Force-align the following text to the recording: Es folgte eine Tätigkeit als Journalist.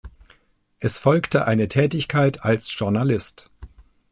Es 0.79 0.97
folgte 0.97 1.45
eine 1.45 1.67
Tätigkeit 1.67 2.43
als 2.43 2.73
Journalist. 2.75 3.51